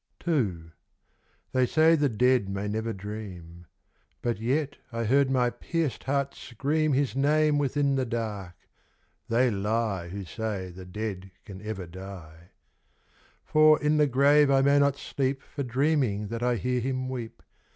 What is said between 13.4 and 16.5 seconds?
For in the grave I may not sleep For dreaming that